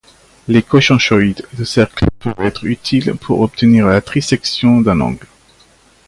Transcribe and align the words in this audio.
Les 0.47 0.63
conchoïdes 0.63 1.45
de 1.53 1.63
cercle 1.63 2.07
peuvent 2.17 2.33
être 2.39 2.65
utiles 2.65 3.13
pour 3.21 3.41
obtenir 3.41 3.85
la 3.85 4.01
trisection 4.01 4.81
d'un 4.81 4.99
angle. 4.99 5.27